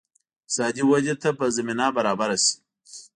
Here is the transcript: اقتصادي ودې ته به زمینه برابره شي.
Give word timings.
اقتصادي 0.41 0.83
ودې 0.89 1.15
ته 1.21 1.29
به 1.37 1.45
زمینه 1.57 1.85
برابره 1.95 2.37
شي. 2.43 2.55